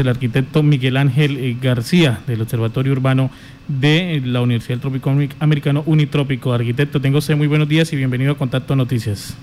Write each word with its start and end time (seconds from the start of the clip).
el 0.00 0.06
arquitecto 0.06 0.62
Miguel 0.62 0.96
Ángel 0.96 1.36
eh, 1.38 1.56
García 1.60 2.20
del 2.28 2.40
Observatorio 2.42 2.92
Urbano 2.92 3.30
de 3.66 4.22
la 4.24 4.40
Universidad 4.40 4.74
del 4.74 4.80
Trópico 4.80 5.12
Americano 5.40 5.82
Unitrópico. 5.86 6.52
Arquitecto, 6.52 7.00
tengo 7.00 7.18
usted 7.18 7.36
muy 7.36 7.48
buenos 7.48 7.68
días 7.68 7.92
y 7.92 7.96
bienvenido 7.96 8.30
a 8.30 8.38
Contacto 8.38 8.76
Noticias. 8.76 9.34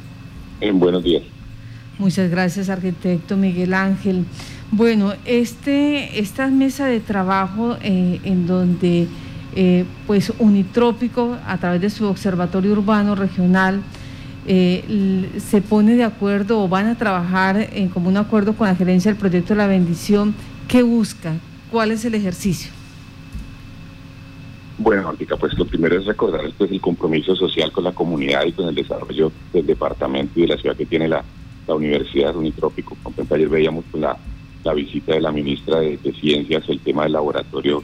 En 0.62 0.79
buenos 0.79 1.04
días. 1.04 1.23
Muchas 1.99 2.31
gracias, 2.31 2.70
arquitecto 2.70 3.36
Miguel 3.36 3.73
Ángel. 3.73 4.23
Bueno, 4.71 5.12
este, 5.26 6.21
esta 6.21 6.47
mesa 6.47 6.85
de 6.85 7.01
trabajo 7.01 7.76
eh, 7.81 8.22
en 8.24 8.47
donde 8.47 9.10
eh, 9.58 9.83
pues 10.08 10.31
Unitrópico, 10.40 11.35
a 11.46 11.58
través 11.58 11.81
de 11.81 11.90
su 11.90 12.06
Observatorio 12.06 12.72
Urbano 12.72 13.15
Regional, 13.15 13.81
eh, 14.47 15.29
se 15.39 15.62
pone 15.62 15.96
de 15.96 16.03
acuerdo 16.03 16.63
o 16.63 16.67
van 16.67 16.88
a 16.88 16.98
trabajar 16.98 17.70
en 17.73 17.89
común 17.89 18.17
acuerdo 18.17 18.53
con 18.53 18.67
la 18.67 18.75
gerencia 18.75 19.12
del 19.12 19.20
proyecto 19.20 19.53
de 19.53 19.57
la 19.57 19.67
bendición. 19.67 20.35
¿Qué 20.67 20.84
busca? 20.84 21.34
¿Cuál 21.71 21.91
es 21.91 22.05
el 22.05 22.16
ejercicio? 22.16 22.72
Bueno, 24.77 25.08
Artica, 25.08 25.38
pues 25.38 25.58
lo 25.58 25.66
primero 25.66 25.98
es 25.98 26.05
recordar 26.05 26.41
pues, 26.58 26.70
el 26.70 26.81
compromiso 26.81 27.36
social 27.36 27.72
con 27.72 27.86
la 27.86 27.94
comunidad 27.94 28.45
y 28.45 28.52
con 28.52 28.67
el 28.67 28.76
desarrollo 28.76 29.31
del 29.53 29.66
departamento 29.66 30.38
y 30.38 30.44
de 30.44 30.48
la 30.50 30.58
ciudad 30.58 30.75
que 30.75 30.86
tiene 30.86 31.08
la, 31.08 31.23
Universidad 31.67 32.36
Unitrópico. 32.36 32.95
Ayer 33.31 33.50
veíamos 33.50 33.86
con 33.91 34.02
la, 34.02 34.16
visita 34.75 35.14
de 35.14 35.22
la 35.22 35.31
ministra 35.31 35.80
de, 35.80 35.98
Ciencias, 36.20 36.70
el 36.70 36.80
tema 36.80 37.03
del 37.03 37.14
laboratorio 37.14 37.81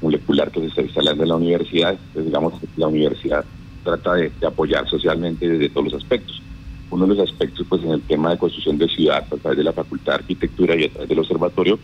molecular 0.00 0.50
que 0.50 0.60
se 0.60 0.66
está 0.68 0.80
instalando 0.80 1.22
en 1.22 1.28
la 1.28 1.36
universidad. 1.36 1.98
Pues, 2.14 2.24
digamos, 2.24 2.54
la 2.78 2.86
universidad 2.86 3.44
trata 3.82 4.14
de, 4.14 4.32
apoyar 4.46 4.88
socialmente 4.88 5.48
desde 5.48 5.68
todos 5.68 5.92
los 5.92 6.02
aspectos. 6.02 6.42
Uno 6.90 7.06
de 7.06 7.14
los 7.14 7.30
aspectos, 7.30 7.66
pues 7.68 7.82
en 7.82 7.92
el 7.92 8.02
tema 8.02 8.30
de 8.30 8.38
construcción 8.38 8.78
de 8.78 8.88
ciudad, 8.88 9.24
a 9.30 9.36
través 9.36 9.58
de 9.58 9.64
la 9.64 9.72
Facultad 9.72 10.12
de 10.12 10.18
Arquitectura 10.18 10.76
y 10.76 10.84
a 10.84 10.90
través 10.90 11.08
del 11.08 11.18
observatorio, 11.18 11.78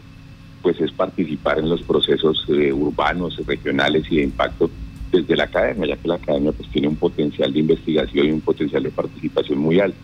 pues 0.62 0.80
es 0.80 0.92
participar 0.92 1.58
en 1.58 1.68
los 1.68 1.82
procesos 1.82 2.44
eh, 2.48 2.72
urbanos, 2.72 3.36
regionales 3.46 4.04
y 4.10 4.16
de 4.16 4.24
impacto 4.24 4.70
desde 5.10 5.36
la 5.36 5.44
academia, 5.44 5.86
ya 5.86 5.96
que 5.96 6.08
la 6.08 6.16
academia 6.16 6.52
pues 6.52 6.68
tiene 6.70 6.88
un 6.88 6.96
potencial 6.96 7.52
de 7.52 7.60
investigación 7.60 8.26
y 8.26 8.32
un 8.32 8.40
potencial 8.40 8.82
de 8.82 8.90
participación 8.90 9.58
muy 9.58 9.80
alto. 9.80 9.98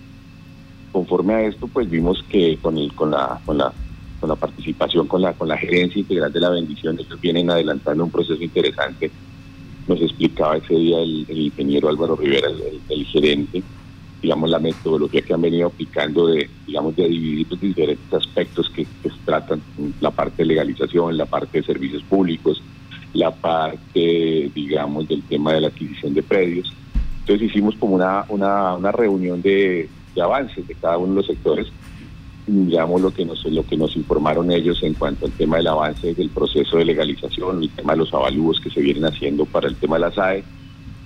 Conforme 0.92 1.34
a 1.34 1.42
esto, 1.42 1.66
pues 1.66 1.90
vimos 1.90 2.24
que 2.28 2.56
con, 2.62 2.78
el, 2.78 2.92
con, 2.94 3.10
la, 3.10 3.40
con, 3.44 3.58
la, 3.58 3.72
con 4.20 4.28
la 4.28 4.36
participación, 4.36 5.06
con 5.06 5.20
la, 5.20 5.32
con 5.34 5.48
la 5.48 5.58
gerencia 5.58 6.00
integral 6.00 6.32
de 6.32 6.40
la 6.40 6.50
bendición, 6.50 6.98
ellos 6.98 7.20
vienen 7.20 7.50
adelantando 7.50 8.04
un 8.04 8.10
proceso 8.10 8.42
interesante 8.42 9.10
nos 9.86 10.00
explicaba 10.00 10.56
ese 10.56 10.74
día 10.74 10.98
el, 11.00 11.26
ingeniero 11.28 11.88
Álvaro 11.88 12.16
Rivera, 12.16 12.48
el, 12.88 13.04
gerente, 13.06 13.62
digamos, 14.22 14.50
la 14.50 14.58
metodología 14.58 15.22
que 15.22 15.34
han 15.34 15.42
venido 15.42 15.68
aplicando 15.68 16.28
de, 16.28 16.48
digamos, 16.66 16.96
de 16.96 17.08
dividir 17.08 17.46
los 17.50 17.60
diferentes 17.60 18.12
aspectos 18.12 18.70
que, 18.70 18.84
se 18.84 19.10
tratan, 19.24 19.62
la 20.00 20.10
parte 20.10 20.42
de 20.42 20.46
legalización, 20.46 21.16
la 21.16 21.26
parte 21.26 21.58
de 21.58 21.64
servicios 21.64 22.02
públicos, 22.04 22.62
la 23.12 23.30
parte, 23.30 24.50
digamos, 24.54 25.06
del 25.08 25.22
tema 25.22 25.52
de 25.52 25.60
la 25.60 25.68
adquisición 25.68 26.14
de 26.14 26.22
predios. 26.22 26.72
Entonces 27.20 27.48
hicimos 27.48 27.74
como 27.76 27.94
una, 27.94 28.24
una, 28.28 28.92
reunión 28.92 29.40
de 29.42 29.88
avances 30.20 30.66
de 30.66 30.74
cada 30.74 30.98
uno 30.98 31.10
de 31.10 31.16
los 31.16 31.26
sectores 31.26 31.68
digamos 32.46 33.00
lo 33.00 33.10
que 33.12 33.24
nos 33.24 33.44
lo 33.46 33.66
que 33.66 33.76
nos 33.76 33.96
informaron 33.96 34.50
ellos 34.50 34.82
en 34.82 34.94
cuanto 34.94 35.26
al 35.26 35.32
tema 35.32 35.56
del 35.56 35.68
avance 35.68 36.14
del 36.14 36.28
proceso 36.28 36.76
de 36.76 36.84
legalización, 36.84 37.62
el 37.62 37.70
tema 37.70 37.92
de 37.92 37.98
los 38.00 38.12
avalúos 38.12 38.60
que 38.60 38.70
se 38.70 38.80
vienen 38.80 39.06
haciendo 39.06 39.46
para 39.46 39.68
el 39.68 39.76
tema 39.76 39.96
de 39.96 40.00
la 40.00 40.12
SAE. 40.12 40.44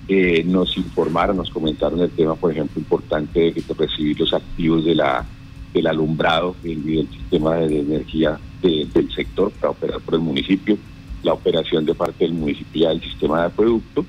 Eh, 0.07 0.43
nos 0.43 0.75
informaron, 0.75 1.37
nos 1.37 1.51
comentaron 1.51 1.99
el 1.99 2.09
tema, 2.09 2.33
por 2.35 2.51
ejemplo, 2.51 2.79
importante 2.79 3.39
de 3.39 3.63
recibir 3.77 4.19
los 4.19 4.33
activos 4.33 4.83
de 4.83 4.95
la 4.95 5.25
del 5.73 5.85
alumbrado 5.85 6.55
y 6.63 6.73
del 6.73 7.07
sistema 7.09 7.57
de 7.57 7.79
energía 7.79 8.39
del 8.61 9.11
sector 9.13 9.51
para 9.51 9.71
operar 9.71 10.01
por 10.01 10.15
el 10.15 10.21
municipio, 10.21 10.77
la 11.21 11.33
operación 11.33 11.85
de 11.85 11.93
parte 11.93 12.23
del 12.23 12.33
municipio 12.33 12.89
del 12.89 13.01
sistema 13.01 13.41
de 13.41 13.47
acueducto 13.47 14.03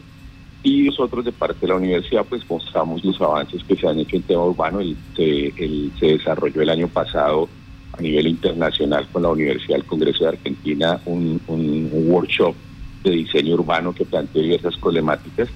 y 0.62 0.82
nosotros 0.82 1.24
de 1.24 1.32
parte 1.32 1.60
de 1.62 1.68
la 1.68 1.76
universidad 1.76 2.24
pues 2.28 2.42
mostramos 2.48 3.02
los 3.04 3.20
avances 3.20 3.64
que 3.64 3.76
se 3.76 3.86
han 3.86 3.98
hecho 3.98 4.16
en 4.16 4.22
tema 4.22 4.44
urbano. 4.44 4.80
El, 4.80 4.96
se, 5.16 6.06
desarrolló 6.06 6.60
el 6.60 6.70
año 6.70 6.88
pasado 6.88 7.48
a 7.96 8.02
nivel 8.02 8.26
internacional 8.26 9.06
con 9.10 9.22
la 9.22 9.30
Universidad 9.30 9.76
del 9.76 9.86
Congreso 9.86 10.24
de 10.24 10.30
Argentina 10.30 11.00
un, 11.06 11.40
workshop 11.92 12.54
de 13.02 13.10
diseño 13.10 13.54
urbano 13.54 13.94
que 13.94 14.04
planteó 14.04 14.42
diversas 14.42 14.76
problemáticas 14.76 15.48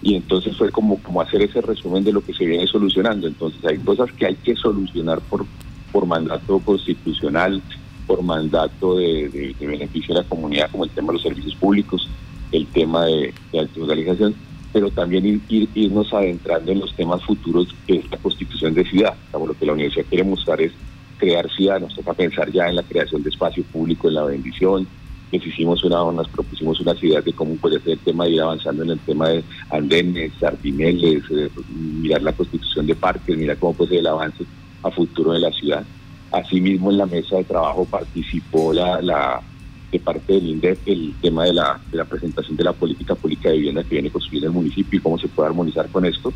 y 0.00 0.14
entonces 0.14 0.56
fue 0.56 0.70
como, 0.70 0.98
como 1.02 1.20
hacer 1.20 1.42
ese 1.42 1.60
resumen 1.60 2.04
de 2.04 2.12
lo 2.12 2.22
que 2.22 2.32
se 2.32 2.46
viene 2.46 2.66
solucionando. 2.66 3.26
Entonces 3.26 3.62
hay 3.64 3.78
cosas 3.78 4.10
que 4.12 4.26
hay 4.26 4.36
que 4.36 4.54
solucionar 4.56 5.20
por, 5.20 5.44
por 5.92 6.06
mandato 6.06 6.58
constitucional, 6.60 7.60
por 8.06 8.22
mandato 8.22 8.96
de, 8.96 9.54
beneficio 9.60 10.14
de 10.14 10.22
la 10.22 10.28
comunidad, 10.28 10.70
como 10.70 10.84
el 10.84 10.90
tema 10.90 11.08
de 11.08 11.14
los 11.14 11.22
servicios 11.22 11.54
públicos, 11.56 12.08
el 12.52 12.66
tema 12.68 13.06
de, 13.06 13.34
de 13.52 14.34
pero 14.72 14.90
también 14.90 15.42
ir, 15.48 15.68
irnos 15.74 16.12
adentrando 16.12 16.70
en 16.72 16.80
los 16.80 16.94
temas 16.94 17.22
futuros 17.24 17.74
que 17.86 17.96
es 17.96 18.10
la 18.10 18.18
constitución 18.18 18.74
de 18.74 18.84
ciudad. 18.84 19.14
lo 19.32 19.54
que 19.54 19.66
la 19.66 19.72
universidad 19.72 20.04
quiere 20.06 20.24
mostrar 20.24 20.60
es 20.60 20.72
crear 21.18 21.48
ciudad, 21.50 21.80
nos 21.80 21.94
toca 21.94 22.12
pensar 22.12 22.50
ya 22.52 22.68
en 22.68 22.76
la 22.76 22.82
creación 22.82 23.22
de 23.22 23.30
espacio 23.30 23.64
público, 23.64 24.08
en 24.08 24.14
la 24.14 24.24
bendición, 24.24 24.86
que 25.30 25.38
hicimos 25.38 25.82
una, 25.84 25.96
nos 26.12 26.28
propusimos 26.28 26.80
una 26.80 26.94
ciudad 26.94 27.22
de 27.22 27.32
cómo 27.32 27.54
puede 27.56 27.80
ser 27.80 27.94
el 27.94 27.98
tema 28.00 28.24
de 28.24 28.32
ir 28.32 28.42
avanzando 28.42 28.84
en 28.84 28.90
el 28.90 28.98
tema 29.00 29.28
de 29.28 29.44
andenes, 29.70 30.32
sardineles, 30.38 31.22
eh, 31.30 31.48
mirar 31.74 32.22
la 32.22 32.32
constitución 32.32 32.86
de 32.86 32.94
parques, 32.94 33.36
mirar 33.36 33.58
cómo 33.58 33.74
puede 33.74 33.90
ser 33.90 33.98
el 34.00 34.06
avance 34.06 34.44
a 34.82 34.90
futuro 34.90 35.32
de 35.32 35.40
la 35.40 35.52
ciudad. 35.52 35.84
Asimismo, 36.32 36.90
en 36.90 36.98
la 36.98 37.06
mesa 37.06 37.36
de 37.36 37.44
trabajo 37.44 37.84
participó 37.84 38.72
la, 38.72 39.00
la 39.02 39.42
de 39.90 40.00
parte 40.00 40.32
del 40.32 40.48
INDEP 40.48 40.78
el 40.86 41.14
tema 41.20 41.44
de 41.44 41.52
la, 41.52 41.80
de 41.90 41.96
la 41.96 42.04
presentación 42.04 42.56
de 42.56 42.64
la 42.64 42.72
política 42.72 43.14
pública 43.14 43.50
de 43.50 43.56
vivienda 43.56 43.82
que 43.82 43.90
viene 43.90 44.10
construyendo 44.10 44.48
el 44.48 44.54
municipio 44.54 44.98
y 44.98 45.02
cómo 45.02 45.18
se 45.18 45.28
puede 45.28 45.48
armonizar 45.48 45.88
con 45.88 46.04
esto. 46.04 46.32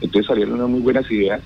Entonces 0.00 0.26
salieron 0.26 0.54
unas 0.54 0.68
muy 0.68 0.80
buenas 0.80 1.10
ideas 1.10 1.40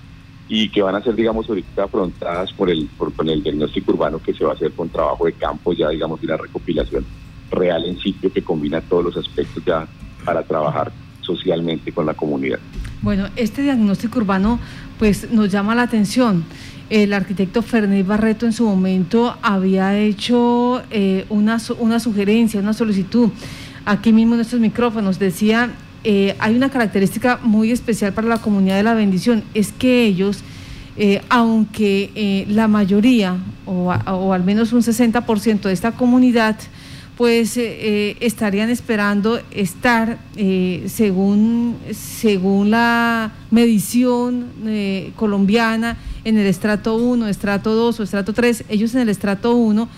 y 0.49 0.69
que 0.69 0.83
van 0.83 0.95
a 0.95 1.03
ser, 1.03 1.15
digamos, 1.15 1.49
ahorita 1.49 1.85
afrontadas 1.85 2.53
por 2.53 2.69
el, 2.71 2.87
por, 2.99 3.13
el 3.29 3.43
diagnóstico 3.43 3.93
urbano 3.93 4.21
que 4.23 4.35
se 4.35 4.45
va 4.45 4.51
a 4.51 4.55
hacer 4.55 4.73
con 4.73 4.89
trabajo 4.89 5.25
de 5.27 5.33
campo, 5.33 5.73
ya 5.73 5.89
digamos, 5.89 6.21
de 6.21 6.27
la 6.27 6.37
recopilación 6.37 7.05
real 7.51 7.85
en 7.85 7.99
sitio 7.99 8.33
que 8.33 8.43
combina 8.43 8.81
todos 8.81 9.05
los 9.05 9.17
aspectos 9.17 9.63
ya 9.65 9.87
para 10.25 10.43
trabajar 10.43 10.93
socialmente 11.21 11.93
con 11.93 12.07
la 12.07 12.15
comunidad. 12.15 12.59
Bueno, 13.03 13.29
este 13.37 13.63
diagnóstico 13.63 14.19
urbano 14.19 14.59
pues 14.99 15.31
nos 15.33 15.51
llama 15.51 15.75
la 15.75 15.83
atención. 15.83 16.45
El 16.93 17.15
arquitecto 17.15 17.63
Fernández 17.63 18.07
Barreto 18.07 18.45
en 18.45 18.53
su 18.53 18.67
momento 18.67 19.35
había 19.41 19.99
hecho 19.99 20.83
eh, 20.91 21.25
una, 21.31 21.57
una 21.79 21.99
sugerencia, 21.99 22.61
una 22.61 22.75
solicitud, 22.75 23.31
aquí 23.87 24.13
mismo 24.13 24.35
en 24.35 24.43
estos 24.43 24.61
micrófonos, 24.61 25.19
decía, 25.19 25.71
eh, 26.05 26.37
hay 26.39 26.55
una 26.55 26.69
característica 26.69 27.41
muy 27.43 27.71
especial 27.71 28.13
para 28.13 28.29
la 28.29 28.43
comunidad 28.43 28.77
de 28.77 28.83
la 28.83 28.93
bendición, 28.93 29.43
es 29.55 29.73
que 29.73 30.05
ellos, 30.05 30.41
eh, 30.99 31.23
aunque 31.31 32.45
la 32.51 32.69
mayoría, 32.69 33.39
o, 33.65 33.91
o, 33.91 34.33
al 34.35 34.45
menos 34.45 34.75
un 34.75 34.83
60% 34.83 35.63
de 35.63 35.73
esta 35.73 35.93
comunidad, 35.93 36.59
pues 37.17 37.57
estarían 37.57 38.69
esperando 38.69 39.41
estar, 39.51 40.19
según, 40.87 41.77
según 41.93 42.71
la 42.71 43.33
medición 43.51 45.13
colombiana, 45.17 45.97
en 46.25 46.39
el 46.39 46.47
estrato 46.47 46.97
1, 46.97 47.29
estrato 47.29 47.75
2 47.75 48.01
o 48.01 48.03
estrato 48.03 48.33
3, 48.33 48.65
ellos 48.69 48.95
en 48.95 49.03
el 49.03 49.09
estrato 49.09 49.55
1 49.55 49.89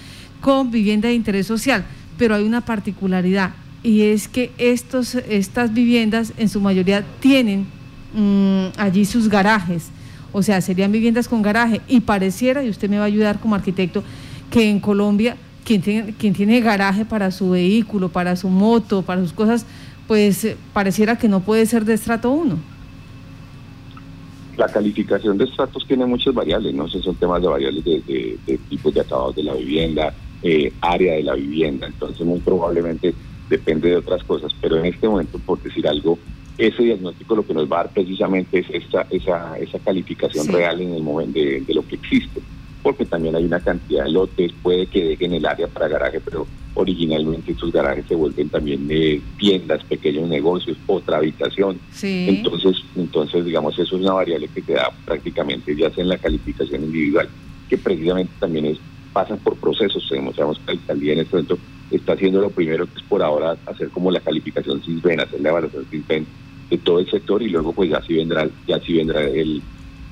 con 0.40 0.70
vivienda 0.70 1.08
de 1.08 1.14
interés 1.14 1.46
social, 1.46 1.84
pero 2.18 2.34
hay 2.34 2.44
una 2.44 2.60
particularidad 2.62 3.52
y 3.84 4.00
es 4.00 4.28
que 4.28 4.50
estos, 4.56 5.14
estas 5.14 5.74
viviendas 5.74 6.32
en 6.38 6.48
su 6.48 6.58
mayoría 6.58 7.04
tienen 7.20 7.66
mm, 8.14 8.78
allí 8.78 9.04
sus 9.04 9.28
garajes, 9.28 9.90
o 10.32 10.42
sea, 10.42 10.62
serían 10.62 10.90
viviendas 10.90 11.28
con 11.28 11.42
garaje. 11.42 11.82
Y 11.86 12.00
pareciera, 12.00 12.64
y 12.64 12.70
usted 12.70 12.88
me 12.88 12.96
va 12.96 13.04
a 13.04 13.06
ayudar 13.06 13.40
como 13.40 13.54
arquitecto, 13.54 14.02
que 14.50 14.70
en 14.70 14.80
Colombia 14.80 15.36
quien 15.66 15.82
tiene, 15.82 16.14
quien 16.14 16.32
tiene 16.32 16.60
garaje 16.60 17.04
para 17.04 17.31
su 17.31 17.50
vehículo, 17.50 18.08
para 18.08 18.37
su 18.37 18.49
moto, 18.49 19.02
para 19.02 19.20
sus 19.20 19.34
cosas, 19.34 19.66
pues 20.08 20.44
eh, 20.44 20.56
pareciera 20.72 21.16
que 21.16 21.28
no 21.28 21.40
puede 21.40 21.66
ser 21.66 21.84
de 21.84 21.93
estrato 21.93 22.31
1. 22.31 22.74
La 24.56 24.68
calificación 24.68 25.36
de 25.36 25.44
estratos 25.44 25.84
tiene 25.86 26.06
muchas 26.06 26.32
variables, 26.32 26.74
no 26.74 26.88
sé, 26.88 27.02
son 27.02 27.16
temas 27.16 27.42
de 27.42 27.48
variables 27.48 27.84
de, 27.84 28.38
tipos 28.68 28.94
de 28.94 29.00
acabados 29.00 29.34
de 29.34 29.42
la 29.42 29.54
vivienda, 29.54 30.14
eh, 30.42 30.72
área 30.80 31.14
de 31.14 31.22
la 31.22 31.34
vivienda, 31.34 31.86
entonces 31.86 32.24
muy 32.24 32.38
probablemente 32.38 33.14
depende 33.48 33.90
de 33.90 33.96
otras 33.96 34.22
cosas, 34.24 34.52
pero 34.60 34.78
en 34.78 34.86
este 34.86 35.08
momento, 35.08 35.38
por 35.38 35.60
decir 35.62 35.86
algo, 35.88 36.18
ese 36.56 36.84
diagnóstico 36.84 37.34
lo 37.34 37.46
que 37.46 37.54
nos 37.54 37.70
va 37.70 37.80
a 37.80 37.84
dar 37.84 37.92
precisamente 37.92 38.60
es 38.60 38.66
esa, 38.70 39.02
esa 39.10 39.78
calificación 39.84 40.46
real 40.48 40.80
en 40.80 40.94
el 40.94 41.02
momento 41.02 41.38
de, 41.38 41.64
lo 41.74 41.86
que 41.86 41.96
existe, 41.96 42.40
porque 42.84 43.06
también 43.06 43.34
hay 43.34 43.46
una 43.46 43.60
cantidad 43.60 44.04
de 44.04 44.10
lotes, 44.10 44.52
puede 44.62 44.86
que 44.86 45.02
dejen 45.02 45.32
el 45.32 45.46
área 45.46 45.66
para 45.66 45.88
garaje, 45.88 46.20
pero 46.20 46.46
originalmente 46.75 47.52
estos 47.52 47.72
garajes 47.72 48.04
se 48.06 48.14
vuelven 48.14 48.50
también 48.50 48.86
de 48.86 49.22
tiendas, 49.38 49.82
pequeños 49.84 50.28
negocios, 50.28 50.76
otra 50.86 51.16
habitación. 51.16 51.81
Entonces, 52.02 52.76
entonces, 52.94 53.42
digamos, 53.42 53.72
eso 53.78 53.96
es 53.96 54.02
una 54.02 54.12
variable 54.12 54.48
que 54.48 54.60
te 54.60 54.75
da 54.75 54.92
prácticamente 55.06 55.75
ya 55.75 55.90
sea 55.92 56.02
en 56.02 56.10
la 56.10 56.19
calificación 56.19 56.84
individual, 56.84 57.26
que 57.70 57.78
precisamente 57.78 58.32
también 58.38 58.66
es 58.66 58.78
pasan 59.14 59.38
por 59.38 59.56
procesos. 59.56 60.06
Sabemos 60.06 60.34
que 60.37 60.42
la 60.42 60.72
alcaldía 60.72 61.14
en 61.14 61.20
este 61.20 61.37
momento 61.37 61.58
está 61.90 62.12
haciendo 62.12 62.42
lo 62.42 62.50
primero 62.50 62.84
que 62.84 62.98
es 62.98 63.04
por 63.04 63.22
ahora 63.22 63.56
hacer 63.64 63.88
como 63.88 64.10
la 64.10 64.20
calificación 64.20 64.82
CISBEN, 64.82 65.20
hacer 65.20 65.40
la 65.40 65.48
evaluación 65.48 65.87
CISBEN 65.90 66.26
de 66.69 66.78
todo 66.78 66.98
el 66.98 67.10
sector 67.10 67.42
y 67.42 67.48
luego 67.48 67.72
pues 67.72 67.88
ya 67.88 68.02
sí 68.02 68.14
vendrá, 68.14 68.46
ya 68.66 68.78
sí 68.80 68.94
vendrá 68.94 69.22
el, 69.22 69.62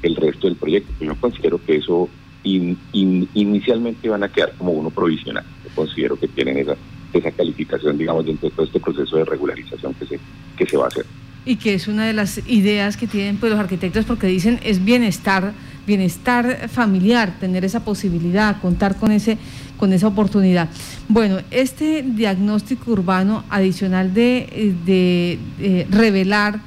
el 0.03 0.17
resto 0.17 0.47
del 0.47 0.57
proyecto. 0.57 0.91
Yo 1.05 1.15
considero 1.17 1.61
que 1.63 1.77
eso 1.77 2.09
inicialmente 2.45 4.09
van 4.09 4.23
a 4.23 4.29
quedar 4.29 4.53
como 4.59 4.73
uno 4.73 4.91
provisional. 4.91 5.45
Considero 5.75 6.17
que 6.19 6.29
tienen 6.29 6.59
esa, 6.59 6.77
esa 7.13 7.31
calificación, 7.31 7.99
digamos, 7.99 8.27
dentro 8.27 8.49
de 8.49 8.55
todo 8.55 8.67
este 8.67 8.81
proceso 8.81 9.17
de 9.17 9.25
regularización 9.25 9.95
que 9.95 10.07
se, 10.07 10.21
que 10.57 10.67
se 10.67 10.77
va 10.77 10.85
a 10.85 10.89
hacer. 10.89 11.07
Y 11.45 11.57
que 11.57 11.75
es 11.75 11.89
una 11.89 12.07
de 12.07 12.13
las 12.13 12.41
ideas 12.49 12.97
que 12.97 13.07
tienen 13.07 13.37
pues, 13.37 13.51
los 13.51 13.61
arquitectos 13.61 14.05
porque 14.05 14.27
dicen 14.27 14.61
es 14.63 14.85
bienestar, 14.85 15.53
bienestar 15.87 16.69
familiar, 16.69 17.35
tener 17.41 17.65
esa 17.65 17.85
posibilidad, 17.85 18.61
contar 18.61 18.97
con 18.97 19.11
ese 19.11 19.39
con 19.83 19.93
esa 19.93 20.07
oportunidad. 20.07 20.69
Bueno, 21.09 21.41
este 21.51 22.05
diagnóstico 22.05 22.93
urbano 22.93 23.43
adicional 23.51 24.15
de, 24.15 24.77
de, 24.87 25.89
revelar 25.91 26.61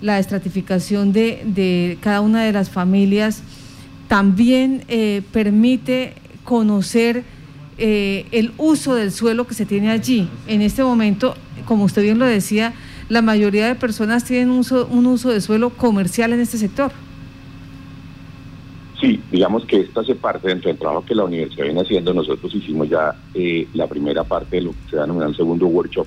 la 0.00 0.18
estratificación 0.18 1.12
de, 1.12 1.42
de, 1.44 1.98
cada 2.00 2.22
una 2.22 2.44
de 2.44 2.52
las 2.52 2.70
familias, 2.70 3.42
también 4.12 4.84
eh, 4.88 5.22
permite 5.32 6.12
conocer 6.44 7.24
eh, 7.78 8.26
el 8.30 8.52
uso 8.58 8.94
del 8.94 9.10
suelo 9.10 9.46
que 9.46 9.54
se 9.54 9.64
tiene 9.64 9.90
allí. 9.90 10.28
En 10.46 10.60
este 10.60 10.84
momento, 10.84 11.34
como 11.64 11.84
usted 11.84 12.02
bien 12.02 12.18
lo 12.18 12.26
decía, 12.26 12.74
la 13.08 13.22
mayoría 13.22 13.68
de 13.68 13.74
personas 13.74 14.26
tienen 14.26 14.50
un 14.50 15.06
uso 15.06 15.30
de 15.30 15.40
suelo 15.40 15.70
comercial 15.70 16.34
en 16.34 16.40
este 16.40 16.58
sector. 16.58 16.92
Sí, 19.00 19.18
digamos 19.30 19.64
que 19.64 19.80
esto 19.80 20.00
hace 20.00 20.14
parte 20.14 20.48
dentro 20.48 20.68
del 20.68 20.78
trabajo 20.78 21.06
que 21.06 21.14
la 21.14 21.24
universidad 21.24 21.64
viene 21.64 21.80
haciendo. 21.80 22.12
Nosotros 22.12 22.54
hicimos 22.54 22.90
ya 22.90 23.14
eh, 23.32 23.66
la 23.72 23.86
primera 23.86 24.24
parte 24.24 24.56
de 24.56 24.62
lo 24.64 24.72
que 24.72 24.90
se 24.90 24.96
denomina 24.96 25.24
el 25.24 25.36
segundo 25.36 25.68
workshop, 25.68 26.06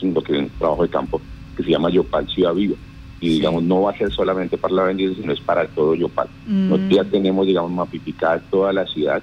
un 0.00 0.50
trabajo 0.58 0.84
de 0.84 0.88
campo, 0.88 1.20
que 1.54 1.64
se 1.64 1.70
llama 1.70 1.90
Yopal 1.90 2.26
Ciudad 2.28 2.54
Viva. 2.54 2.76
Y 3.20 3.30
digamos, 3.30 3.62
no 3.62 3.82
va 3.82 3.92
a 3.92 3.98
ser 3.98 4.12
solamente 4.12 4.58
para 4.58 4.74
la 4.74 4.82
vendida, 4.84 5.14
sino 5.14 5.32
es 5.32 5.40
para 5.40 5.66
todo 5.68 5.94
Yopal. 5.94 6.28
Mm. 6.46 6.68
Nosotros 6.68 6.90
ya 6.90 7.04
tenemos, 7.04 7.46
digamos, 7.46 7.70
mapificada 7.70 8.40
toda 8.50 8.72
la 8.72 8.86
ciudad 8.86 9.22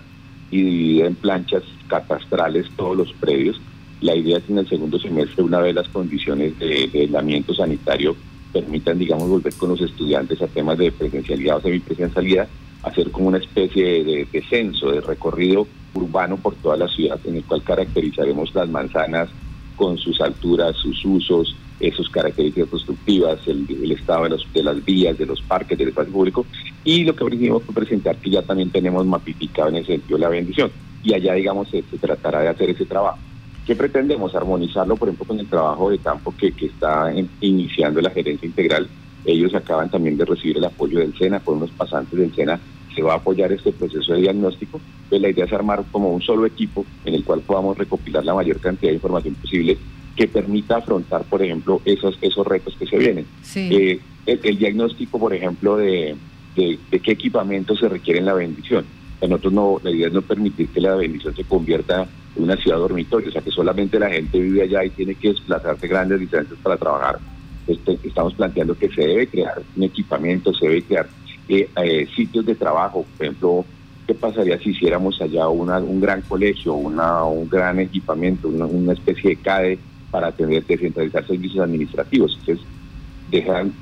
y 0.50 0.62
dividida 0.62 1.07
en 1.07 1.16
planchas 1.16 1.63
catastrales 1.88 2.68
todos 2.75 2.98
los 2.98 3.13
predios. 3.13 3.60
La 4.01 4.16
idea 4.16 4.38
es 4.38 4.44
que 4.44 4.54
en 4.54 4.60
el 4.60 4.68
segundo 4.68 5.00
semestre, 5.00 5.44
una 5.44 5.60
vez 5.60 5.75
las 5.75 5.88
condiciones 5.90 6.57
de, 6.60 6.90
de 6.92 7.01
aislamiento 7.01 7.54
sanitario 7.54 8.16
permitan, 8.54 9.00
digamos, 9.00 9.28
volver 9.28 9.54
con 9.56 9.69
los 9.69 9.81
estudiantes 9.81 10.42
a 10.42 10.48
temas 10.48 10.78
de 10.78 10.92
presencialidad 10.92 11.57
o 11.57 11.62
semipresencialidad, 11.62 12.48
hacer 12.84 13.12
como 13.12 13.30
una 13.30 13.40
especie 13.40 14.04
de, 14.04 14.28
descenso, 14.31 14.92
de 14.92 15.01
recorrido 15.01 15.68
urbano 15.94 16.38
por 16.38 16.56
toda 16.56 16.78
la 16.78 16.88
ciudad, 16.88 17.19
en 17.25 17.38
el 17.38 17.44
cual 17.44 17.63
caracterizaremos 17.63 18.54
las 18.54 18.69
manzanas 18.69 19.30
con 19.75 19.98
sus 19.98 20.22
alturas, 20.22 20.75
sus 20.78 21.04
usos, 21.04 21.56
sus 21.96 22.10
características 22.10 22.70
constructivas, 22.70 23.40
el, 23.48 23.92
estado 23.92 24.24
de, 24.24 24.30
los, 24.30 24.54
de, 24.54 24.64
las 24.64 24.84
vías, 24.86 25.18
de 25.18 25.25
los 25.25 25.42
parques, 25.42 25.78
del 25.78 25.90
espacio 25.90 26.14
público, 26.14 26.46
y 26.84 27.04
lo 27.04 27.16
que 27.16 27.24
venimos 27.25 27.64
a 27.68 27.72
presentar 27.74 28.16
que 28.18 28.30
ya 28.30 28.42
también 28.42 28.70
tenemos 28.70 29.06
mapificado 29.06 29.70
en 29.70 29.78
el 29.78 29.86
sentido 29.86 30.18
de 30.18 30.24
la 30.24 30.30
bendición, 30.30 30.72
y 31.04 31.14
allá, 31.14 31.34
digamos, 31.34 31.68
se, 31.70 31.84
tratará 32.00 32.42
de 32.42 32.48
hacer 32.50 32.70
ese 32.70 32.86
trabajo. 32.86 33.18
¿Qué 33.66 33.75
pretendemos? 33.75 34.36
Armonizarlo, 34.36 34.96
por 34.96 35.08
ejemplo, 35.08 35.25
con 35.25 35.40
el 35.40 35.48
trabajo 35.48 35.90
de 35.90 35.98
campo 35.98 36.34
que, 36.38 36.52
que 36.52 36.68
está 36.68 37.14
iniciando 37.42 38.02
la 38.02 38.10
gerencia 38.10 38.46
integral. 38.46 38.88
Ellos 39.26 39.56
acaban 39.56 39.90
también 39.90 40.18
de 40.18 40.26
recibir 40.26 40.58
el 40.58 40.66
apoyo 40.66 41.00
del 41.00 41.18
SENA, 41.18 41.40
con 41.40 41.58
unos 41.58 41.72
pasantes 41.72 42.18
del 42.19 42.34
SENA 42.34 42.60
se 42.94 43.02
va 43.02 43.14
a 43.14 43.18
apoyar 43.18 43.52
este 43.52 43.72
proceso 43.72 44.14
de 44.14 44.22
diagnóstico, 44.22 44.80
pues 45.10 45.22
la 45.22 45.30
idea 45.30 45.46
es 45.46 45.54
armar 45.54 45.84
como 45.92 46.10
un 46.10 46.22
solo 46.22 46.46
equipo 46.46 46.86
en 47.06 47.16
el 47.16 47.24
cual 47.24 47.42
podamos 47.42 47.78
recopilar 47.78 48.24
la 48.24 48.34
mayor 48.34 48.60
cantidad 48.60 48.92
de 48.92 48.96
información 48.96 49.36
posible 49.36 49.78
que 50.15 50.27
permita 50.27 50.77
afrontar, 50.77 51.24
por 51.24 51.42
ejemplo, 51.42 51.81
esos, 51.86 52.18
esos 52.21 52.45
retos 52.45 52.75
que 52.77 52.86
se 52.86 52.98
vienen. 52.98 53.25
Eh, 53.56 54.00
el, 54.25 54.57
diagnóstico, 54.57 55.19
por 55.19 55.33
ejemplo, 55.33 55.77
de, 55.77 56.15
de, 56.56 57.00
qué 57.00 57.12
equipamiento 57.12 57.75
se 57.75 57.89
requiere 57.89 58.19
en 58.19 58.25
la 58.25 58.33
bendición. 58.33 58.86
nosotros 59.21 59.54
no, 59.54 59.80
la 59.83 59.92
idea 59.92 60.07
es 60.07 60.13
no 60.13 60.21
permitir 60.21 60.69
que 60.69 60.81
la 60.81 60.95
bendición 60.95 61.36
se 61.36 61.44
convierta 61.44 62.07
en 62.36 62.44
una 62.44 62.56
ciudad 62.57 62.77
dormitorio, 62.77 63.30
o 63.30 63.31
sea, 63.31 63.42
que 63.42 63.51
solamente 63.51 64.00
la 64.00 64.10
gente 64.10 64.39
vive 64.39 64.63
allá 64.63 64.86
y 64.86 64.89
tiene 64.92 65.15
que 65.15 65.30
desplazarse 65.30 65.88
grandes 65.88 66.19
distancias 66.19 66.57
para 66.62 66.77
trabajar. 66.77 67.19
Este, 67.68 67.98
estamos 68.04 68.33
planteando 68.33 68.77
que 68.77 68.89
se 68.89 69.01
debe 69.01 69.27
crear 69.27 69.62
un 69.75 69.83
equipamiento, 69.83 70.54
se 70.54 70.68
debe 70.68 70.83
crear 70.83 71.07
eh, 71.48 71.69
eh, 71.83 72.07
sitios 72.16 72.45
de 72.45 72.56
trabajo, 72.56 73.06
por 73.18 73.25
ejemplo, 73.25 73.66
¿qué 74.06 74.13
pasaría 74.13 74.59
si 74.59 74.71
hiciéramos 74.71 75.21
allá 75.21 75.48
una, 75.48 75.77
un 75.80 76.01
gran 76.01 76.21
colegio, 76.21 76.74
una, 76.74 77.24
un 77.24 77.48
gran 77.50 77.80
equipamiento, 77.80 78.48
una, 78.50 78.94
especie 78.94 79.31
de 79.31 79.36
CADE 79.38 79.80
para 80.13 80.31
tener 80.31 80.63
descentralizar 80.63 81.25
servicios 81.25 81.63
administrativos? 81.63 82.38
Entonces, 82.39 82.63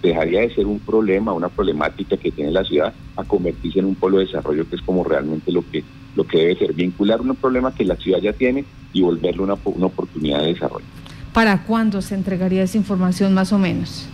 dejaría 0.01 0.39
de 0.39 0.55
ser 0.55 0.65
un 0.65 0.79
problema, 0.79 1.33
una 1.33 1.49
problemática 1.49 2.15
que 2.15 2.31
tiene 2.31 2.51
la 2.51 2.63
ciudad, 2.63 2.93
a 3.17 3.23
convertirse 3.25 3.79
en 3.79 3.85
un 3.85 3.95
polo 3.95 4.19
de 4.19 4.25
desarrollo 4.25 4.67
que 4.69 4.77
es 4.77 4.81
como 4.81 5.03
realmente 5.03 5.51
lo 5.51 5.61
que, 5.69 5.83
lo 6.15 6.25
que 6.25 6.37
debe 6.37 6.55
ser, 6.55 6.73
vincular 6.73 7.19
un 7.19 7.35
problema 7.35 7.75
que 7.75 7.83
la 7.83 7.97
ciudad 7.97 8.19
ya 8.19 8.31
tiene 8.31 8.63
y 8.93 9.01
volverlo 9.01 9.43
una, 9.43 9.57
una 9.65 9.87
oportunidad 9.87 10.39
de 10.39 10.53
desarrollo. 10.53 10.85
¿Para 11.33 11.63
cuándo 11.63 12.01
se 12.01 12.15
entregaría 12.15 12.63
esa 12.63 12.77
información 12.77 13.33
más 13.33 13.51
o 13.51 13.57
menos? 13.57 14.07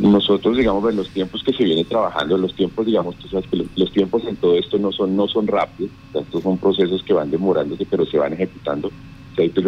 nosotros 0.00 0.56
digamos 0.56 0.88
en 0.90 0.96
los 0.96 1.10
tiempos 1.10 1.42
que 1.42 1.52
se 1.52 1.62
viene 1.62 1.84
trabajando 1.84 2.38
los 2.38 2.54
tiempos 2.54 2.86
digamos 2.86 3.16
tú 3.16 3.28
sabes 3.28 3.46
que 3.50 3.66
los, 3.76 3.92
tiempos 3.92 4.24
en 4.26 4.36
todo 4.36 4.56
esto 4.56 4.78
no 4.78 4.92
son 4.92 5.14
no 5.14 5.28
son 5.28 5.46
rápidos 5.46 5.92
estos 6.14 6.42
son 6.42 6.56
procesos 6.56 7.02
que 7.02 7.12
van 7.12 7.30
demorándose 7.30 7.84
pero 7.84 8.06
se 8.06 8.16
van 8.16 8.32
ejecutando 8.32 8.90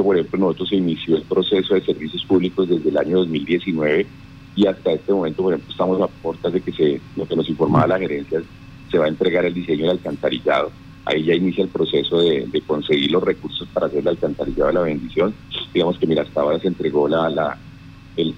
por 0.03 0.17
ejemplo 0.17 0.39
nosotros 0.39 0.69
se 0.69 0.77
inició 0.77 1.17
el 1.17 1.23
proceso 1.23 1.75
de 1.75 1.83
servicios 1.83 2.25
públicos 2.25 2.69
desde 2.69 2.89
el 2.89 2.99
año 2.99 3.19
2019 3.19 4.07
y 4.55 4.67
hasta 4.67 4.93
este 4.93 5.13
momento 5.13 5.43
por 5.43 5.55
ejemplo 5.55 5.73
estamos 5.73 6.01
a 6.01 6.07
puertas 6.09 6.53
de 6.53 6.61
que 6.61 6.73
se 6.73 7.01
lo 7.17 7.27
que 7.27 7.37
nos 7.37 7.49
informaba 7.49 7.87
la 7.87 7.99
gerencia 7.99 8.43
se 8.91 8.99
va 8.99 9.07
a 9.07 9.09
entregar 9.09 9.45
el 9.47 9.55
diseño 9.55 9.83
del 9.83 9.93
alcantarillado. 9.93 10.71
Ahí 11.07 11.25
ya 11.25 11.35
inicia 11.35 11.65
el 11.65 11.71
proceso 11.71 12.21
de, 12.21 12.63
conseguir 12.67 13.11
los 13.11 13.23
recursos 13.23 13.67
para 13.73 13.87
hacer 13.87 14.01
el 14.01 14.09
alcantarillado 14.09 14.69
de 14.69 14.75
la 14.75 14.83
bendición. 14.83 15.35
Digamos 15.73 15.99
que 15.99 16.07
mira 16.07 16.23
hasta 16.23 16.43
ahora 16.43 16.61
se 16.61 16.69
entregó 16.69 17.09
la, 17.09 17.31
la 17.31 17.59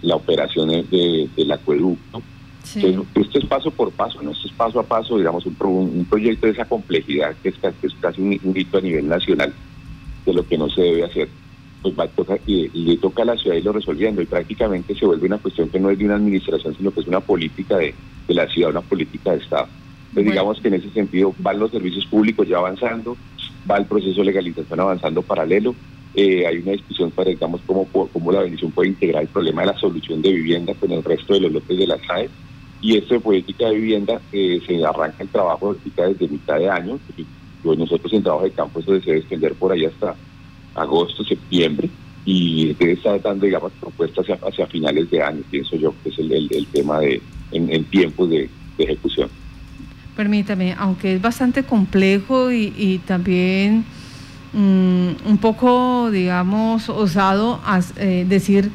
la 0.03 0.17
operación 0.17 0.69
de, 0.69 1.29
del 1.37 1.53
acueducto. 1.53 2.23
esto 2.65 3.38
es 3.38 3.47
paso 3.47 3.71
por 3.71 3.91
paso, 3.93 4.23
no 4.23 4.31
esto 4.31 4.47
es 4.47 4.53
paso 4.53 4.81
a 4.81 4.85
paso, 4.85 5.19
digamos, 5.19 5.44
un, 5.47 5.56
un 5.61 6.06
proyecto 6.09 6.47
de 6.47 6.53
esa 6.53 6.65
complejidad 6.65 7.35
que 7.43 7.49
es, 7.49 7.56
casi 8.00 8.23
un, 8.23 8.56
hito 8.56 8.79
a 8.79 8.81
nivel 8.81 9.09
nacional 9.09 9.53
de 10.25 10.35
lo 10.35 10.47
que 10.47 10.59
no 10.59 10.69
se 10.71 10.82
debe 10.82 11.05
hacer. 11.05 11.29
Pues 11.82 11.99
va 11.99 12.05
a 12.05 12.09
tocar, 12.09 12.41
y, 12.47 12.69
le 12.69 12.97
toca 12.97 13.23
a 13.23 13.26
la 13.26 13.37
ciudad 13.37 13.57
irlo 13.57 13.73
resolviendo 13.73 14.23
y 14.23 14.26
prácticamente 14.26 14.95
se 14.95 15.04
vuelve 15.04 15.26
una 15.26 15.38
cuestión 15.38 15.69
que 15.69 15.78
no 15.78 15.90
es 15.90 15.99
de 15.99 16.07
una 16.07 16.16
administración, 16.16 16.75
sino 16.76 16.90
que 16.90 17.00
es 17.00 17.07
una 17.07 17.21
política 17.21 17.76
de, 17.76 17.95
de 18.26 18.35
la 18.35 18.49
ciudad, 18.49 18.71
una 18.71 18.81
política 18.81 19.33
de 19.33 19.38
Estado. 19.38 19.69
Entonces, 20.09 20.33
digamos 20.33 20.61
que 20.61 20.69
en 20.69 20.75
ese 20.75 20.90
sentido 20.90 21.35
van 21.38 21.59
los 21.59 21.71
servicios 21.71 22.07
públicos 22.07 22.49
ya 22.49 22.59
avanzando, 22.59 23.16
va 23.69 23.78
el 23.78 23.87
proceso 23.87 24.21
de 24.21 24.26
legalización 24.26 24.81
avanzando 24.81 25.23
paralelo, 25.23 25.75
eh, 26.14 26.47
hay 26.47 26.59
una 26.59 26.73
discusión 26.73 27.11
para, 27.11 27.31
digamos, 27.31 27.61
cómo, 27.66 27.87
cómo 27.87 28.31
la 28.31 28.43
bendición 28.43 28.71
puede 28.71 28.90
integrar 28.90 29.23
el 29.23 29.28
problema 29.28 29.62
de 29.62 29.69
la 29.69 29.78
solución 29.78 30.23
de 30.23 30.33
vivienda 30.33 30.73
con 30.75 30.93
el 30.93 31.02
resto 31.02 31.35
de 31.35 31.40
los 31.40 31.52
lotes 31.52 31.76
de 31.76 31.87
la 31.87 31.99
SAE. 32.07 32.31
Y 32.81 32.97
esto 32.97 33.14
de 33.14 33.21
política 33.21 33.69
de 33.69 33.75
vivienda 33.75 34.21
eh, 34.31 34.61
se 34.64 34.85
arranca 34.85 35.23
el 35.23 35.28
trabajo 35.28 35.75
desde 35.75 36.28
mitad 36.28 36.59
de 36.59 36.71
año. 36.71 36.99
Pues 37.64 37.78
nosotros 37.78 38.12
en 38.12 38.23
trabajo 38.23 38.44
de 38.44 38.52
campo 38.52 38.78
eso 38.78 38.92
se 39.00 39.06
debe 39.06 39.18
extender 39.18 39.54
por 39.54 39.73
ahí 39.73 39.85
hasta 39.85 40.14
agosto, 40.76 41.25
septiembre. 41.25 41.90
Y 42.25 42.73
debe 42.75 42.92
estar 42.92 43.21
dando, 43.21 43.44
digamos, 43.44 43.73
propuestas 43.80 44.26
hacia, 44.47 44.66
finales 44.68 45.11
de 45.11 45.23
año, 45.23 45.42
pienso 45.50 45.76
yo, 45.76 45.92
que 46.02 46.11
es 46.11 46.18
el, 46.18 46.33
el, 46.33 46.66
tema 46.68 47.00
de 47.00 47.21
en, 47.50 47.85
tiempos 47.87 48.30
de, 48.30 48.49
ejecución. 48.78 49.28
Permítame, 50.16 50.75
aunque 50.78 51.16
es 51.16 51.21
bastante 51.21 51.64
complejo 51.64 52.52
y, 52.52 52.73
y 52.78 52.99
también 52.99 53.85
Mm, 54.54 55.16
un 55.26 55.38
poco, 55.40 56.12
digamos, 56.12 56.88
osado 56.88 57.61
eh, 57.97 58.25
decir 58.28 58.71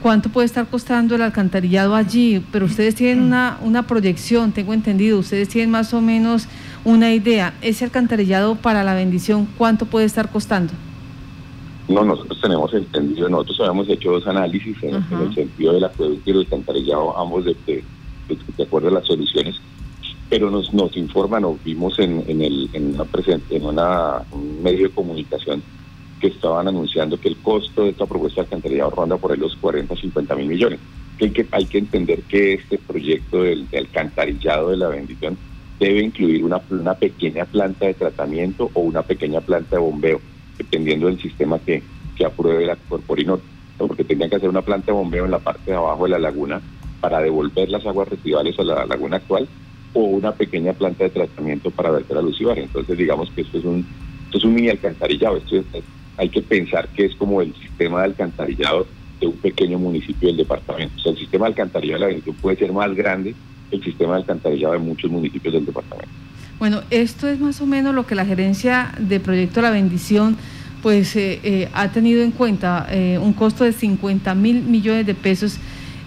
cuánto 0.00 0.30
puede 0.30 0.46
estar 0.46 0.66
costando 0.66 1.16
el 1.16 1.22
alcantarillado 1.22 1.94
allí, 1.94 2.42
pero 2.50 2.64
ustedes 2.64 2.94
tienen 2.94 3.22
una, 3.22 3.58
una 3.60 3.86
proyección, 3.86 4.52
tengo 4.52 4.72
entendido, 4.72 5.18
ustedes 5.18 5.48
tienen 5.48 5.70
más 5.70 5.92
o 5.92 6.00
menos 6.00 6.48
una 6.84 7.12
idea. 7.12 7.54
Ese 7.62 7.84
alcantarillado 7.84 8.56
para 8.56 8.84
la 8.84 8.94
bendición, 8.94 9.48
¿cuánto 9.58 9.86
puede 9.86 10.06
estar 10.06 10.30
costando? 10.30 10.72
No, 11.88 12.04
nosotros 12.04 12.40
tenemos 12.40 12.72
entendido, 12.74 13.28
nosotros 13.28 13.60
habíamos 13.60 13.88
hecho 13.88 14.12
dos 14.12 14.26
análisis 14.26 14.76
en, 14.82 14.94
el 14.94 15.34
sentido 15.34 15.72
del 15.72 15.84
acueducto 15.84 16.22
y 16.26 16.32
el 16.32 16.38
alcantarillado, 16.40 17.18
ambos 17.18 17.46
de, 17.46 17.56
de, 17.66 17.82
de 18.28 18.62
acuerdo 18.62 18.88
a 18.88 18.92
las 18.92 19.06
soluciones 19.06 19.56
pero 20.28 20.50
nos, 20.50 20.72
nos 20.74 20.96
informan 20.96 21.44
o 21.44 21.58
vimos 21.64 21.98
en, 21.98 22.22
en, 22.28 22.42
el, 22.42 22.68
en, 22.72 22.94
una 22.94 23.04
presente, 23.04 23.56
en 23.56 23.64
una, 23.64 24.22
un 24.30 24.62
medio 24.62 24.88
de 24.88 24.94
comunicación 24.94 25.62
que 26.20 26.28
estaban 26.28 26.68
anunciando 26.68 27.18
que 27.18 27.28
el 27.28 27.36
costo 27.36 27.84
de 27.84 27.90
esta 27.90 28.06
propuesta 28.06 28.40
de 28.40 28.46
alcantarillado 28.46 28.90
ronda 28.90 29.16
por 29.16 29.32
ahí 29.32 29.38
los 29.38 29.56
40 29.56 29.96
50 29.96 30.34
mil 30.34 30.46
millones. 30.46 30.80
Que 31.16 31.26
hay, 31.26 31.30
que 31.30 31.46
hay 31.50 31.66
que 31.66 31.78
entender 31.78 32.22
que 32.22 32.54
este 32.54 32.78
proyecto 32.78 33.42
del, 33.42 33.66
alcantarillado 33.76 34.70
de 34.70 34.76
la 34.76 34.88
bendición 34.88 35.38
debe 35.78 36.02
incluir 36.02 36.44
una, 36.44 36.60
una 36.70 36.94
pequeña 36.94 37.44
planta 37.44 37.86
de 37.86 37.94
tratamiento 37.94 38.70
o 38.74 38.80
una 38.80 39.02
pequeña 39.02 39.40
planta 39.40 39.76
de 39.76 39.82
bombeo, 39.82 40.20
dependiendo 40.56 41.06
del 41.06 41.20
sistema 41.20 41.58
que, 41.58 41.82
que 42.16 42.24
apruebe 42.24 42.66
la 42.66 42.76
Corporino, 42.76 43.40
porque 43.76 44.04
tendrían 44.04 44.30
que 44.30 44.36
hacer 44.36 44.48
una 44.48 44.62
planta 44.62 44.86
de 44.86 44.92
bombeo 44.92 45.24
en 45.24 45.30
la 45.30 45.38
parte 45.38 45.70
de 45.70 45.76
abajo 45.76 46.04
de 46.04 46.10
la 46.10 46.18
laguna 46.18 46.60
para 47.00 47.20
devolver 47.20 47.68
las 47.68 47.86
aguas 47.86 48.08
residuales 48.08 48.58
a 48.58 48.64
la 48.64 48.86
laguna 48.86 49.16
actual 49.16 49.48
o 49.92 50.00
una 50.00 50.32
pequeña 50.32 50.72
planta 50.72 51.04
de 51.04 51.10
tratamiento 51.10 51.70
para 51.70 51.90
verter 51.90 52.16
a 52.16 52.22
Lucibar. 52.22 52.58
Entonces 52.58 52.98
digamos 52.98 53.30
que 53.30 53.42
esto 53.42 53.58
es 53.58 53.64
un, 53.64 53.86
esto 54.24 54.38
es 54.38 54.44
un 54.44 54.54
mini 54.54 54.68
alcantarillado, 54.68 55.36
esto 55.36 55.62
hay 56.16 56.28
que 56.28 56.42
pensar 56.42 56.88
que 56.88 57.06
es 57.06 57.14
como 57.14 57.40
el 57.40 57.54
sistema 57.54 58.00
de 58.00 58.06
alcantarillado 58.06 58.86
de 59.20 59.28
un 59.28 59.36
pequeño 59.36 59.78
municipio 59.78 60.28
del 60.28 60.38
departamento. 60.38 60.94
O 60.96 61.00
sea, 61.00 61.12
el 61.12 61.18
sistema 61.18 61.46
de 61.46 61.52
alcantarillado 61.52 62.06
de 62.06 62.14
la 62.14 62.32
puede 62.40 62.56
ser 62.56 62.72
más 62.72 62.92
grande 62.94 63.34
el 63.70 63.82
sistema 63.82 64.14
de 64.14 64.20
alcantarillado 64.20 64.74
de 64.74 64.80
muchos 64.80 65.10
municipios 65.10 65.54
del 65.54 65.66
departamento. 65.66 66.10
Bueno, 66.58 66.82
esto 66.90 67.28
es 67.28 67.38
más 67.38 67.60
o 67.60 67.66
menos 67.66 67.94
lo 67.94 68.06
que 68.06 68.14
la 68.14 68.26
gerencia 68.26 68.92
de 68.98 69.20
Proyecto 69.20 69.62
La 69.62 69.70
Bendición 69.70 70.36
pues 70.82 71.14
eh, 71.16 71.40
eh, 71.42 71.68
ha 71.72 71.88
tenido 71.88 72.22
en 72.22 72.30
cuenta 72.30 72.86
eh, 72.90 73.18
un 73.20 73.32
costo 73.32 73.64
de 73.64 73.72
50 73.72 74.34
mil 74.34 74.62
millones 74.62 75.06
de 75.06 75.14
pesos 75.14 75.58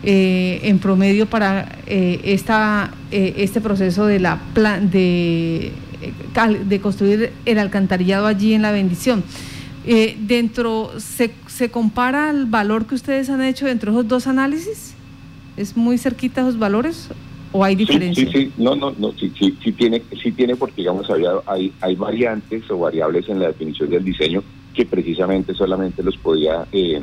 en 0.04 0.80
promedio 0.80 1.28
para 1.28 1.78
esta, 1.86 2.92
este 3.12 3.62
proceso 3.62 4.08
de 4.08 4.20
la 4.20 4.40
plan 4.56 4.90
de, 4.90 5.74
de 6.66 6.82
construir 6.82 7.32
el 7.46 7.60
alcantarillado 7.60 8.26
allí 8.26 8.56
en 8.56 8.64
La 8.64 8.72
Bendición. 8.72 9.24
dentro, 10.22 10.92
se, 10.98 11.30
¿se 11.46 11.70
compara 11.70 12.32
el 12.32 12.48
valor 12.48 12.88
que 12.88 12.96
ustedes 12.96 13.30
han 13.30 13.44
hecho 13.44 13.68
dentro 13.68 13.92
de 13.92 14.00
esos 14.00 14.08
dos 14.08 14.26
análisis? 14.26 14.96
¿Es 15.56 15.78
muy 15.78 16.00
cerquita 16.00 16.42
esos 16.42 16.58
valores 16.58 17.10
o 17.52 17.64
hay 17.64 17.76
diferencias? 17.76 18.32
Sí, 18.32 18.46
sí, 18.46 18.54
no, 18.58 18.76
no, 18.76 18.92
no, 18.98 19.12
sí, 19.14 19.32
sí, 19.38 19.58
sí 19.64 19.72
tiene, 19.72 20.02
sí 20.22 20.32
tiene 20.32 20.56
porque 20.56 20.82
digamos 20.82 21.10
había, 21.10 21.32
hay, 21.46 21.74
hay 21.82 21.96
variantes 21.96 22.70
o 22.70 22.78
variables 22.78 23.28
en 23.30 23.40
la 23.40 23.48
definición 23.48 23.90
del 23.90 24.04
diseño 24.04 24.44
que 24.74 24.86
precisamente 24.86 25.54
solamente 25.54 26.02
los 26.02 26.18
podía 26.18 26.66
eh, 26.72 27.02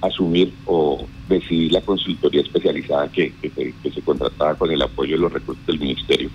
asumir 0.00 0.52
o 0.66 1.06
decidir 1.28 1.72
la 1.72 1.80
consultoría 1.80 2.42
especializada 2.42 3.10
que, 3.10 3.32
que, 3.40 3.90
se 3.90 4.02
contrataba 4.02 4.54
con 4.54 4.70
el 4.70 4.82
apoyo 4.82 5.16
de 5.16 5.22
los 5.22 5.32
recursos 5.32 5.66
del 5.66 5.80
ministerio. 5.80 6.30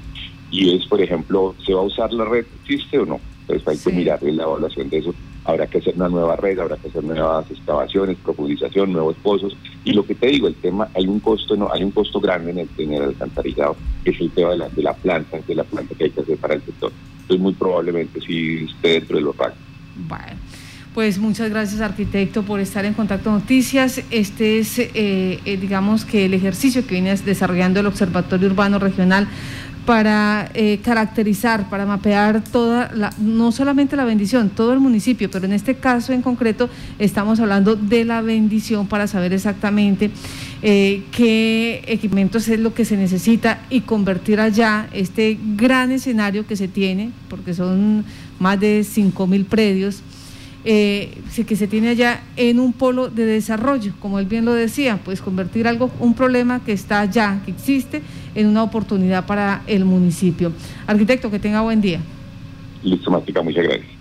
Y 0.52 0.76
es, 0.76 0.86
por 0.86 1.02
ejemplo, 1.02 1.56
¿se 1.66 1.74
va 1.74 1.82
a 1.82 1.86
usar 1.86 2.12
la 2.14 2.26
red? 2.26 2.46
¿Existe 2.62 3.00
o 3.00 3.06
no? 3.06 3.20
Entonces 3.42 3.68
hay 3.68 3.78
que 3.78 3.98
mirar 3.98 4.24
la 4.24 4.44
evaluación 4.44 4.90
de 4.90 4.98
eso. 4.98 5.14
Habrá 5.46 5.68
que 5.68 5.80
hacer 5.80 5.96
una 5.96 6.10
nueva 6.10 6.36
red, 6.36 6.58
habrá 6.60 6.78
que 6.78 6.88
hacer 6.88 7.04
nuevas 7.04 7.50
excavaciones, 7.52 8.18
profundización, 8.24 8.94
nuevos 8.94 9.16
pozos. 9.22 9.58
Y 9.84 9.94
lo 9.94 10.06
que 10.06 10.16
te 10.16 10.28
digo, 10.28 10.48
el 10.48 10.56
tema, 10.56 10.88
hay 10.96 11.08
un 11.08 11.20
costo, 11.20 11.56
no, 11.56 11.70
hay 11.72 11.84
un 11.84 11.92
costo 11.92 12.20
grande 12.20 12.52
en 12.52 12.60
el, 12.60 12.70
en 12.78 13.02
alcantarillado, 13.02 13.76
que 14.04 14.12
es 14.12 14.22
el 14.22 14.32
tema 14.32 14.52
de 14.52 14.58
la, 14.58 14.70
de 14.70 14.82
la 14.82 14.94
planta, 14.94 15.38
de 15.46 15.56
la 15.56 15.64
planta 15.64 15.96
que 15.96 16.06
hay 16.06 16.12
que 16.12 16.22
hacer 16.22 16.38
para 16.38 16.54
el 16.56 16.62
sector. 16.64 16.92
Entonces 17.22 17.40
muy 17.40 17.54
probablemente 17.54 18.22
sí 18.22 18.66
esté 18.70 18.90
dentro 18.90 19.18
de 19.18 19.24
los 19.24 19.36
rangos. 19.36 19.58
Bueno. 20.08 20.38
Pues 20.94 21.18
muchas 21.18 21.50
gracias, 21.50 21.82
arquitecto, 21.82 22.44
por 22.44 22.60
estar 22.60 22.86
en 22.86 22.94
Contacto 22.94 23.32
Noticias. 23.32 24.04
Este 24.12 24.60
es, 24.60 24.78
eh, 24.78 24.92
eh, 24.94 25.58
digamos, 25.60 26.06
que 26.06 26.26
el 26.26 26.36
ejercicio 26.36 26.86
que 26.86 26.94
viene 26.94 27.16
desarrollando 27.16 27.80
el 27.80 27.88
Observatorio 27.88 28.48
Urbano 28.48 28.78
Regional 28.78 29.28
para 29.86 30.50
eh, 30.54 30.80
caracterizar, 30.84 31.70
para 31.70 31.86
mapear 31.86 32.44
toda, 32.44 32.92
la, 32.94 33.12
no 33.18 33.52
solamente 33.52 33.96
la 33.96 34.06
bendición, 34.06 34.50
todo 34.50 34.74
el 34.74 34.80
municipio, 34.80 35.30
pero 35.30 35.46
en 35.46 35.54
este 35.54 35.76
caso 35.76 36.14
en 36.14 36.22
concreto 36.22 36.70
estamos 37.00 37.40
hablando 37.40 37.76
de 37.76 38.06
la 38.06 38.22
bendición 38.22 38.88
para 38.88 39.08
saber 39.08 39.34
exactamente 39.34 40.12
qué 40.62 41.84
equipamientos 41.88 42.48
es 42.48 42.58
lo 42.58 42.74
que 42.74 42.86
se 42.86 42.96
necesita 42.96 43.60
y 43.70 43.82
convertir 43.82 44.40
allá 44.40 44.88
este 44.94 45.38
gran 45.58 45.92
escenario 45.92 46.48
que 46.48 46.56
se 46.56 46.70
tiene, 46.70 47.12
porque 47.30 47.54
son 47.54 48.06
más 48.40 48.60
de 48.62 48.86
5 48.86 49.28
mil 49.28 49.44
predios 49.44 50.02
eh, 50.66 51.22
que 51.46 51.56
se 51.56 51.68
tiene 51.68 51.90
allá 51.90 52.22
en 52.38 52.60
un 52.60 52.74
polo 52.74 53.10
de 53.10 53.26
desarrollo, 53.26 53.94
como 54.00 54.20
él 54.20 54.26
bien 54.26 54.46
lo 54.46 54.54
decía, 54.54 55.00
pues 55.04 55.22
convertir 55.22 55.68
algo, 55.68 55.92
un 56.00 56.14
problema 56.14 56.64
que 56.64 56.72
está 56.72 57.02
allá, 57.02 57.42
que 57.46 57.52
existe, 57.52 58.02
en 58.36 58.48
una 58.48 58.64
oportunidad 58.64 59.26
para 59.26 59.64
el 59.68 59.86
municipio. 59.86 60.52
Arquitecto, 60.88 61.30
que 61.30 61.40
tenga 61.40 61.62
buen 61.62 61.82
día. 61.82 62.00
Listo, 62.84 63.12
Mática, 63.12 63.42
muchas 63.42 63.64
gracias. 63.64 63.93